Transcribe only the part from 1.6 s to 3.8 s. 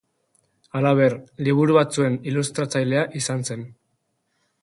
batzuen ilustratzailea izan zen.